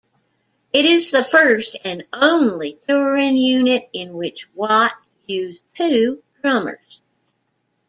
It 0.73 0.85
is 0.85 1.11
the 1.11 1.23
first 1.23 1.77
and 1.85 2.03
only 2.11 2.79
touring 2.87 3.37
unit 3.37 3.87
in 3.93 4.13
which 4.15 4.49
Watt 4.55 4.93
used 5.27 5.63
two 5.75 6.23
drummers. 6.41 7.03